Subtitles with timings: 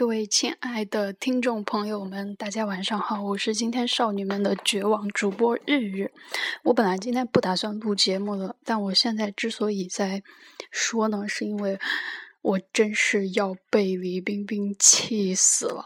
[0.00, 6.10] 各位亲爱的听众朋友们，大家晚上好，我是今天少女们的绝望主播日日。
[6.62, 10.22] 我本来今天不打算录节目的，但我现在之所以在
[10.70, 11.78] 说呢，是因为
[12.40, 15.84] 我真是要被李冰冰气死了。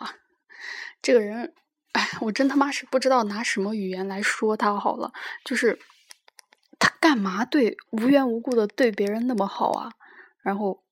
[1.02, 1.52] 这个人，
[1.90, 5.12] 哎， 我真他妈是不知道拿什么语言来说他好了。
[5.44, 5.76] 就是
[6.78, 9.90] 他干嘛对无缘无故的对别人那么好啊？
[10.40, 10.83] 然后。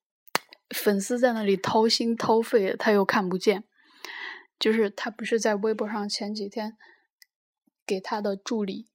[0.72, 3.64] 粉丝在那里掏心掏肺，他又看不见。
[4.58, 6.76] 就是他不是在微博上前几天
[7.84, 8.86] 给他的助理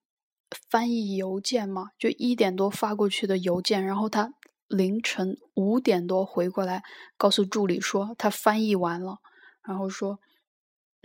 [0.69, 1.89] 翻译邮件嘛？
[1.99, 4.33] 就一点多发过去的邮件，然后他
[4.69, 6.83] 凌晨五点多回过来，
[7.17, 9.17] 告诉助理说他翻译完了，
[9.61, 10.19] 然后说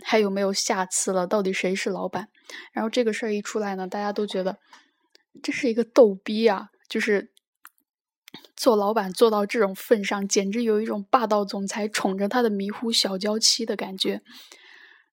[0.01, 1.27] 还有没有下次了？
[1.27, 2.29] 到底谁是老板？
[2.71, 4.59] 然后这个事儿一出来呢，大家都觉得
[5.41, 7.32] 这是一个逗逼啊，就是。
[8.55, 14.21] 做老板做到这种份上，简直有一种霸道总裁宠着他的迷糊小娇妻的感觉。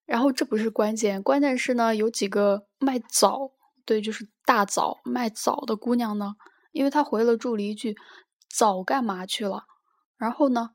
[0.05, 3.53] 然后这不是关键，关键是呢，有几个卖枣，
[3.84, 6.34] 对，就是大枣卖枣的姑娘呢，
[6.72, 7.97] 因为她回了助理一句
[8.53, 9.66] “枣干嘛去了”，
[10.19, 10.70] 然后呢，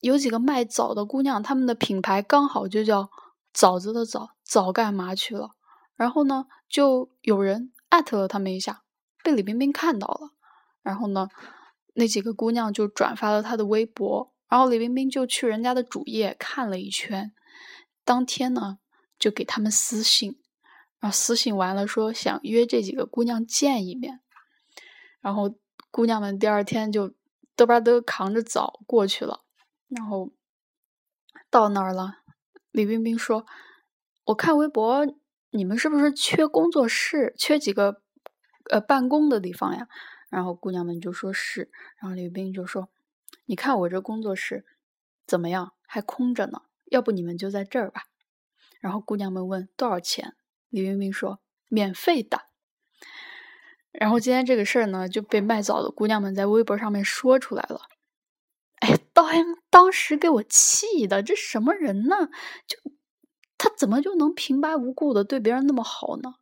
[0.00, 3.10] 有几个卖枣的姑娘，她们的品牌刚好就叫
[3.54, 5.52] “枣子”的枣，枣干嘛去了？
[5.94, 8.82] 然后呢，就有人艾特了他们一下，
[9.24, 10.35] 被李冰冰看到了。
[10.86, 11.26] 然后呢，
[11.94, 17.32] 那几个姑娘就转发了他的微博，然后李冰冰就去人家的主页看了一圈，
[18.04, 18.78] 当天呢
[19.18, 20.38] 就给他们私信，
[21.00, 24.20] 然后私信完了说想约这几个姑娘见一面，
[25.20, 25.56] 然后
[25.90, 27.12] 姑娘们第二天就
[27.56, 29.42] 嘚吧嘚扛着枣过去了，
[29.88, 30.30] 然后
[31.50, 32.18] 到那儿了，
[32.70, 33.44] 李冰冰说
[34.26, 35.04] ：“我看微博，
[35.50, 38.02] 你们是不是缺工作室，缺几个
[38.70, 39.88] 呃办公的地方呀？”
[40.28, 42.88] 然后姑娘们就说是，然后李冰冰就说
[43.46, 44.66] ：“你看我这工作室
[45.24, 45.72] 怎么样？
[45.86, 48.02] 还空着呢，要不你们就在这儿吧。”
[48.80, 50.34] 然后姑娘们问多少钱，
[50.68, 51.38] 李冰冰说
[51.70, 52.42] ：“免费的。”
[53.92, 57.82] 然后今天这个事儿呢就被卖枣的姑娘们在微博上面说出来了。
[58.80, 59.24] 哎，当
[59.70, 62.28] 当时给我气的，这什么人呢？
[62.66, 62.78] 就
[63.56, 66.34] 他怎么就能平白无故的对别人那么好呢？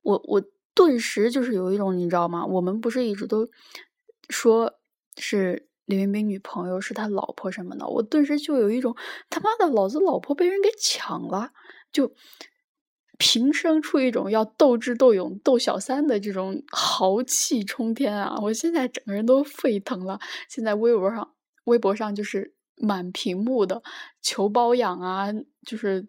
[0.00, 0.42] 我我。
[0.76, 2.44] 顿时就是有一种，你知道吗？
[2.44, 3.48] 我们不是一直都
[4.28, 4.74] 说
[5.16, 7.88] 是李冰冰女朋友，是他老婆什么的。
[7.88, 8.94] 我顿时就有一种
[9.30, 11.52] 他妈的，老子老婆被人给抢了，
[11.90, 12.12] 就
[13.16, 18.38] 平生出一种要斗智斗勇斗小三的这种豪气冲天啊！
[18.42, 20.20] 我现在整个人都沸腾了。
[20.50, 21.32] 现在微博上，
[21.64, 23.82] 微博上就是满屏幕的
[24.20, 25.32] 求包养啊，
[25.66, 26.06] 就是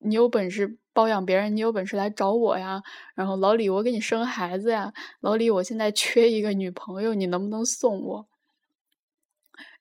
[0.00, 0.76] 你有本事。
[1.00, 2.82] 包养别人，你有本事来找我呀！
[3.14, 4.92] 然后老李，我给你生孩子呀！
[5.20, 8.26] 老李，我现在缺一个女朋友，你能不能送我？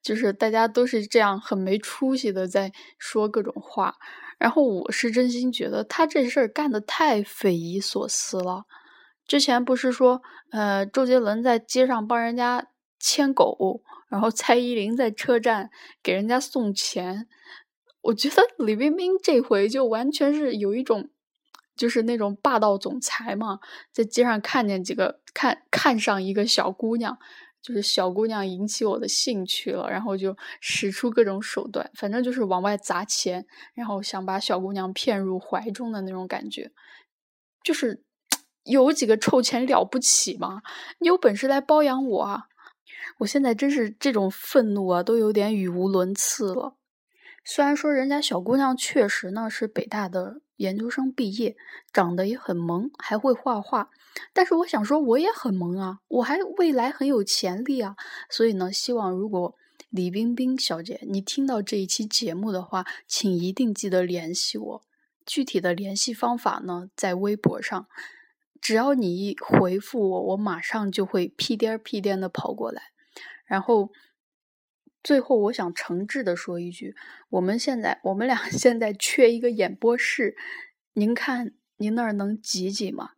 [0.01, 3.95] 就是大家都是这样很没出息的在说各种话，
[4.37, 8.63] 然后我是真心觉得他这事儿干的太匪夷所思了。
[9.27, 10.21] 之前不是说，
[10.51, 12.65] 呃，周杰伦在街上帮人家
[12.97, 15.69] 牵狗，然后蔡依林在车站
[16.01, 17.27] 给人家送钱。
[18.01, 21.09] 我觉得李冰冰这回就完全是有一种，
[21.75, 23.59] 就是那种霸道总裁嘛，
[23.91, 27.17] 在街上看见几个看看上一个小姑娘，
[27.61, 36.71] 就是小姑娘引起我的兴趣了，然后就使出各种手段，反正就是往外砸钱，然后想把小姑娘骗入怀中的那种感觉。
[37.61, 38.01] 就是
[38.63, 40.61] 有几个臭钱了不起吗？
[40.99, 42.45] 你有本事来包养我啊！
[43.19, 46.77] 我现在真是这种愤怒啊，都有点语无伦次了。
[47.45, 51.55] 虽然说人家小姑娘确实呢是北大的研究生毕业，
[51.91, 53.89] 长得也很萌，还会画画，
[54.33, 57.95] 但是我想说我也很萌啊，我还未来很有潜力啊，
[58.29, 59.55] 所以呢，希望如果
[59.89, 64.81] 李冰冰小姐你听到这一期节目的话，请一定记得联系我，
[65.25, 67.87] 具体的联系方法呢在微博上，
[68.61, 72.83] 只要你一回复我，我马上就会屁颠屁颠的跑过来，
[73.45, 73.89] 然后。
[75.01, 76.95] 最后，我想诚挚的说一句：
[77.29, 80.35] 我们现在，我们俩 现在缺一个演播室，
[80.93, 83.11] 您看您那儿能挤挤吗？